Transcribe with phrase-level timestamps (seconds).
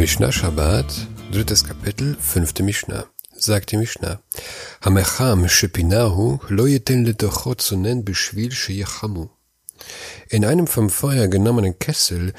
[0.00, 3.04] Mishnah Shabbat, drittes Kapitel, fünfte Mishnah.
[3.36, 4.22] Sagt die Mishnah.
[4.80, 9.28] Hamecham shepinahu lo yeten letochot zunen bishvil sheyachamu.
[10.30, 12.32] In einem vom Feuer genommenen Kessel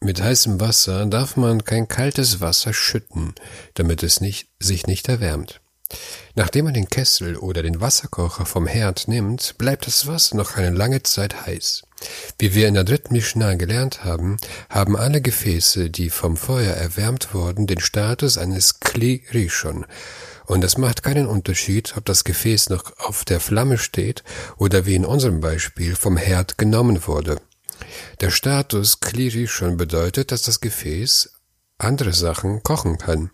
[0.00, 3.36] mit heißem Wasser darf man kein kaltes Wasser schütten,
[3.74, 5.60] damit es nicht, sich nicht erwärmt.
[6.34, 10.70] Nachdem man den Kessel oder den Wasserkocher vom Herd nimmt, bleibt das Wasser noch eine
[10.70, 11.85] lange Zeit heiß.
[12.38, 14.36] Wie wir in der dritten Mishnah gelernt haben,
[14.68, 19.86] haben alle Gefäße, die vom Feuer erwärmt wurden, den Status eines Kli Rishon.
[20.46, 24.22] Und es macht keinen Unterschied, ob das Gefäß noch auf der Flamme steht
[24.56, 27.40] oder wie in unserem Beispiel vom Herd genommen wurde.
[28.20, 31.32] Der Status Kli Rishon bedeutet, dass das Gefäß
[31.78, 33.30] andere Sachen kochen kann.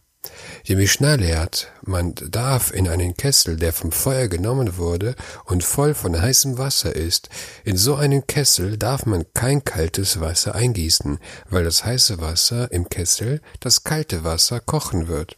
[0.68, 5.94] Die Mishnah lehrt, man darf in einen Kessel, der vom Feuer genommen wurde und voll
[5.94, 7.28] von heißem Wasser ist,
[7.64, 11.18] in so einen Kessel darf man kein kaltes Wasser eingießen,
[11.50, 15.36] weil das heiße Wasser im Kessel das kalte Wasser kochen wird,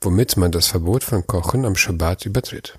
[0.00, 2.78] womit man das Verbot von Kochen am Schabbat übertritt.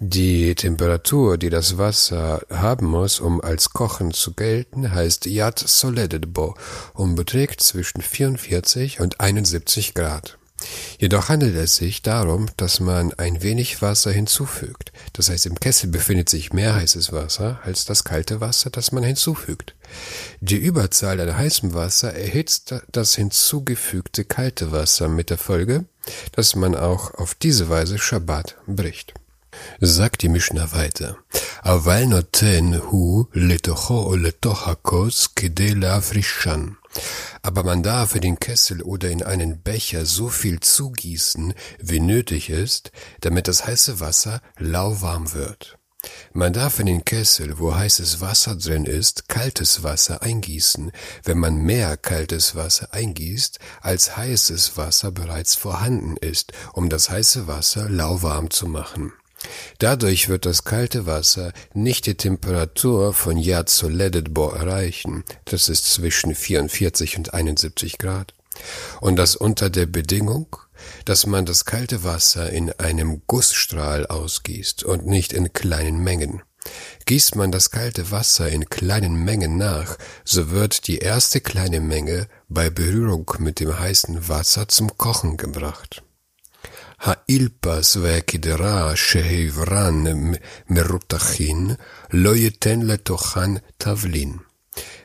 [0.00, 6.54] Die Temperatur, die das Wasser haben muss, um als Kochen zu gelten, heißt Yad Soledetbo
[6.94, 10.38] und beträgt zwischen 44 und 71 Grad.
[11.00, 14.92] Jedoch handelt es sich darum, dass man ein wenig Wasser hinzufügt.
[15.14, 19.02] Das heißt, im Kessel befindet sich mehr heißes Wasser als das kalte Wasser, das man
[19.02, 19.74] hinzufügt.
[20.40, 25.86] Die Überzahl an heißem Wasser erhitzt das hinzugefügte kalte Wasser mit der Folge,
[26.32, 29.14] dass man auch auf diese Weise Schabbat bricht.
[29.80, 31.18] Sagt die Mishnah weiter.
[31.62, 36.76] Aval noten hu letocho letochakos kede lafrishan.
[37.42, 42.50] Aber man darf in den Kessel oder in einen Becher so viel zugießen, wie nötig
[42.50, 45.78] ist, damit das heiße Wasser lauwarm wird.
[46.32, 50.92] Man darf in den Kessel, wo heißes Wasser drin ist, kaltes Wasser eingießen,
[51.24, 57.46] wenn man mehr kaltes Wasser eingießt, als heißes Wasser bereits vorhanden ist, um das heiße
[57.46, 59.12] Wasser lauwarm zu machen.
[59.78, 66.34] Dadurch wird das kalte Wasser nicht die Temperatur von Yad Soledetbo erreichen, das ist zwischen
[66.34, 68.34] 44 und 71 Grad,
[69.00, 70.56] und das unter der Bedingung,
[71.04, 76.42] dass man das kalte Wasser in einem Gussstrahl ausgießt und nicht in kleinen Mengen.
[77.06, 82.28] Gießt man das kalte Wasser in kleinen Mengen nach, so wird die erste kleine Menge
[82.48, 86.02] bei Berührung mit dem heißen Wasser zum Kochen gebracht.
[86.99, 90.03] האילפס והקדרה שהעברן
[90.69, 91.71] מרותחין
[92.13, 94.37] לא ייתן לתוכן תבלין.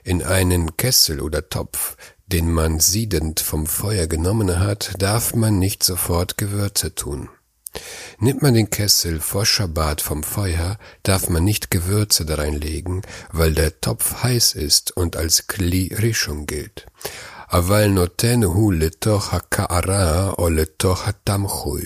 [0.07, 1.97] In einen Kessel oder Topf,
[2.27, 7.29] den man siedend vom Feuer genommen hat, darf man nicht sofort Gewürze tun.
[8.19, 13.81] Nimmt man den Kessel vor Schabbat vom Feuer, darf man nicht Gewürze dareinlegen, weil der
[13.81, 16.87] Topf heiß ist und als Kli Rishon gilt.
[17.53, 21.83] אבל נותן הוא לתוך הקערה או לתוך התמחוי.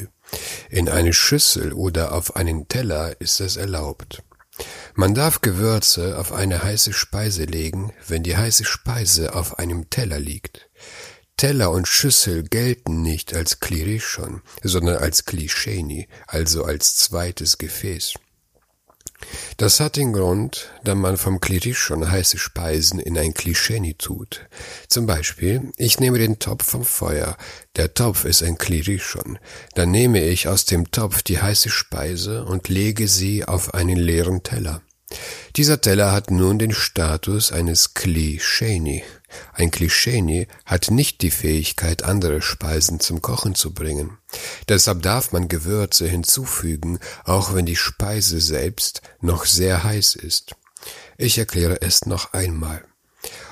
[0.71, 4.23] In eine Schüssel oder auf einen Teller ist es erlaubt.
[4.95, 10.19] Man darf Gewürze auf eine heiße Speise legen, wenn die heiße Speise auf einem Teller
[10.19, 10.69] liegt.
[11.37, 18.15] Teller und Schüssel gelten nicht als Klirishon, sondern als Klisheni, also als zweites Gefäß.
[19.58, 24.48] Das hat den Grund, da man vom Klirisch schon heiße Speisen in ein Klischeni tut.
[24.88, 27.38] Zum Beispiel, ich nehme den Topf vom Feuer,
[27.76, 29.40] der Topf ist ein Klirischon,
[29.74, 34.44] dann nehme ich aus dem Topf die heiße Speise und lege sie auf einen leeren
[34.44, 34.82] Teller.
[35.56, 39.04] Dieser Teller hat nun den Status eines Klisheni.
[39.54, 44.18] Ein Klisheni hat nicht die Fähigkeit, andere Speisen zum Kochen zu bringen.
[44.70, 50.56] Deshalb darf man Gewürze hinzufügen, auch wenn die Speise selbst noch sehr heiß ist.
[51.18, 52.84] Ich erkläre es noch einmal.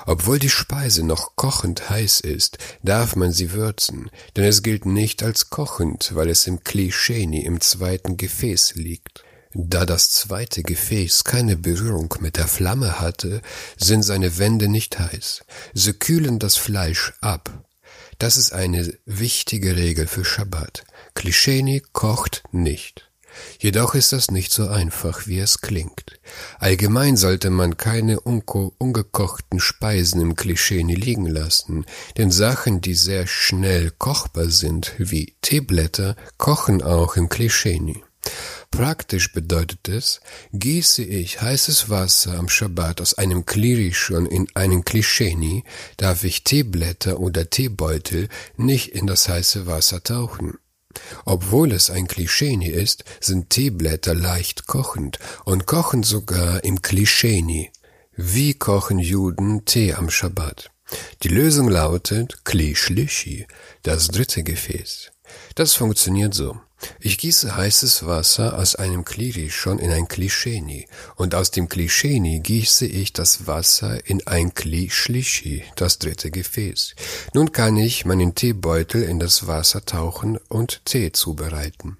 [0.06, 5.24] Obwohl die Speise noch kochend heiß ist, darf man sie würzen, denn es gilt nicht
[5.24, 9.25] als kochend, weil es im Klisheni im zweiten Gefäß liegt.
[9.58, 13.40] Da das zweite Gefäß keine Berührung mit der Flamme hatte,
[13.78, 15.44] sind seine Wände nicht heiß.
[15.72, 17.64] Sie kühlen das Fleisch ab.
[18.18, 20.84] Das ist eine wichtige Regel für Schabbat.
[21.14, 23.10] Klischeni kocht nicht.
[23.58, 26.20] Jedoch ist das nicht so einfach, wie es klingt.
[26.58, 31.86] Allgemein sollte man keine ungekochten Speisen im Klischeni liegen lassen,
[32.18, 38.02] denn Sachen, die sehr schnell kochbar sind, wie Teeblätter, kochen auch im Klischeni.
[38.76, 40.20] Praktisch bedeutet es,
[40.52, 45.64] gieße ich heißes Wasser am Schabbat aus einem Klirischon in einen Klischeni,
[45.96, 48.28] darf ich Teeblätter oder Teebeutel
[48.58, 50.58] nicht in das heiße Wasser tauchen.
[51.24, 57.70] Obwohl es ein Klischeni ist, sind Teeblätter leicht kochend und kochen sogar im Klischeni.
[58.14, 60.70] Wie kochen Juden Tee am Schabbat?
[61.22, 63.46] Die Lösung lautet Kli Schlishi,
[63.82, 65.12] das dritte Gefäß.
[65.54, 66.60] Das funktioniert so.
[67.00, 70.86] Ich gieße heißes Wasser aus einem Kliri schon in ein Klisheni
[71.16, 76.94] und aus dem Klisheni gieße ich das Wasser in ein Kli Schlishi, das dritte Gefäß.
[77.32, 81.96] Nun kann ich meinen Teebeutel in das Wasser tauchen und Tee zubereiten.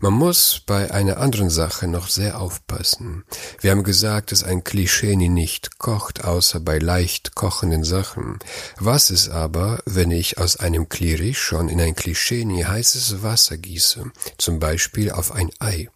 [0.00, 3.24] Man muss bei einer anderen Sache noch sehr aufpassen.
[3.60, 8.38] Wir haben gesagt, dass ein Klischeeni nicht kocht, außer bei leicht kochenden Sachen.
[8.78, 14.10] Was ist aber, wenn ich aus einem Kliri schon in ein Klischeeni heißes Wasser gieße,
[14.38, 15.88] zum Beispiel auf ein Ei?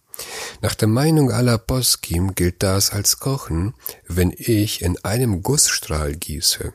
[0.61, 3.73] Nach der Meinung aller Poskim gilt das als Kochen,
[4.07, 6.73] wenn ich in einem Gussstrahl gieße.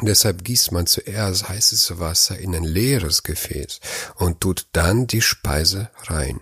[0.00, 3.80] Deshalb gießt man zuerst heißes Wasser in ein leeres Gefäß
[4.16, 6.40] und tut dann die Speise rein.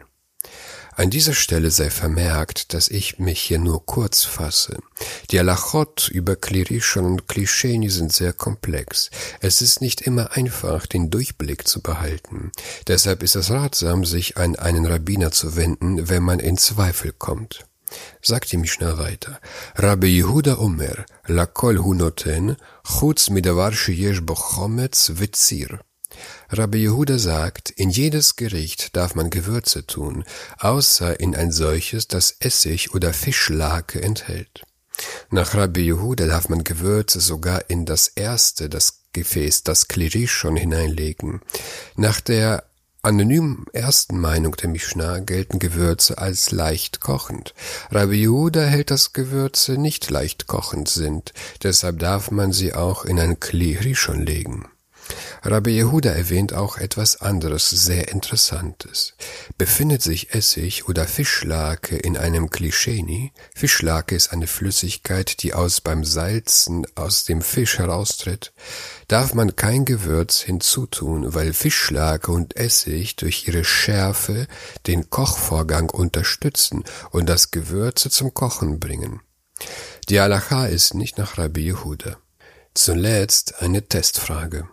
[0.95, 4.79] An dieser Stelle sei vermerkt, dass ich mich hier nur kurz fasse.
[5.31, 9.11] Die Alachot über Klirishon und Klisheni sind sehr komplex.
[9.41, 12.53] Es ist nicht immer einfach, den Durchblick zu behalten.
[12.89, 17.65] Deshalb ist es ratsam, sich an einen Rabbiner zu wenden, wenn man in Zweifel kommt
[18.21, 19.41] sagt die Mishnah weiter.
[19.77, 25.81] Rabbi Yehuda Omer, lakol hunoten, chutz midavar sheyesh bo chometz vitzir.
[26.51, 30.25] Rabbi Yehuda sagt, in jedes Gericht darf man Gewürze tun,
[30.59, 34.63] außer in ein solches, das Essig oder Fischlake enthält.
[35.31, 40.57] Nach Rabbi Yehuda darf man Gewürze sogar in das erste, das Gefäß, das Klirisch schon
[40.57, 41.41] hineinlegen.
[41.97, 42.65] Nach der
[43.03, 47.53] anonymen ersten Meinung der Mishnah gelten Gewürze als leicht kochend.
[47.91, 51.33] Rabbi Yehuda hält, dass Gewürze nicht leicht kochend sind,
[51.65, 54.72] deshalb darf man sie auch in ein Kli schon legen.
[55.45, 59.15] Rabbi Yehuda erwähnt auch etwas anderes sehr Interessantes.
[59.59, 63.33] Befindet sich Essig oder Fischlake in einem Klischeni?
[63.53, 68.53] Fischlake ist eine Flüssigkeit, die aus beim Salzen aus dem Fisch heraustritt.
[69.09, 74.47] Darf man kein Gewürz hinzutun, weil Fischlake und Essig durch ihre Schärfe
[74.87, 79.21] den Kochvorgang unterstützen und das Gewürze zum Kochen bringen.
[80.09, 82.17] Die Alacha ist nicht nach Rabbi Yehuda.
[82.75, 84.69] Zuletzt eine Testfrage.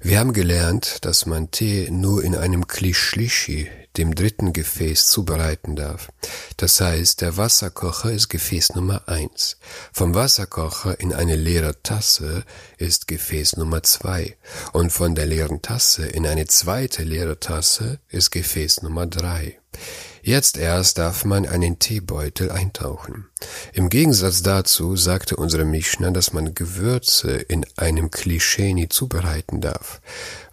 [0.00, 6.08] Wir haben gelernt, dass man Tee nur in einem Klischlishi, dem dritten Gefäß, zubereiten darf.
[6.56, 9.56] Das heißt, der Wasserkocher ist Gefäß Nummer eins.
[9.92, 12.44] Vom Wasserkocher in eine leere Tasse
[12.76, 14.36] ist Gefäß Nummer zwei.
[14.72, 19.58] Und von der leeren Tasse in eine zweite leere Tasse ist Gefäß Nummer drei.
[20.26, 23.26] Jetzt erst darf man einen Teebeutel eintauchen.
[23.74, 30.00] Im Gegensatz dazu sagte unsere Mishnah, dass man Gewürze in einem Klischeni zubereiten darf.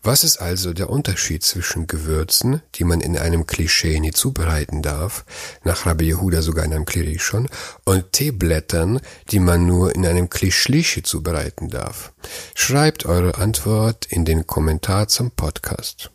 [0.03, 5.23] Was ist also der Unterschied zwischen Gewürzen, die man in einem Klischeni zubereiten darf,
[5.63, 7.47] nach Rabbi Yehuda sogar in einem Klirishon,
[7.85, 8.99] und Teeblättern,
[9.31, 12.11] die man nur in einem Klischlishi zubereiten darf?
[12.55, 16.11] Schreibt eure Antwort in den Kommentar zum Podcast.